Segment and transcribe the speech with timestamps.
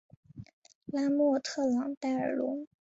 [0.87, 2.65] 拉莫特朗代尔龙。